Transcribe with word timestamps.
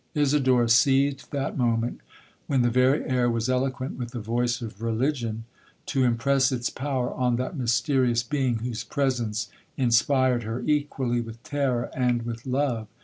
Isidora 0.15 0.67
seized 0.67 1.31
that 1.31 1.59
moment, 1.59 2.01
when 2.47 2.63
the 2.63 2.71
very 2.71 3.03
air 3.07 3.29
was 3.29 3.47
eloquent 3.47 3.99
with 3.99 4.09
the 4.13 4.19
voice 4.19 4.59
of 4.59 4.81
religion, 4.81 5.45
to 5.85 6.03
impress 6.03 6.51
its 6.51 6.71
power 6.71 7.13
on 7.13 7.35
that 7.35 7.55
mysterious 7.55 8.23
being 8.23 8.55
whose 8.65 8.83
presence 8.83 9.49
inspired 9.77 10.41
her 10.41 10.61
equally 10.65 11.21
with 11.21 11.43
terror 11.43 11.91
and 11.95 12.23
with 12.23 12.47
love. 12.47 12.87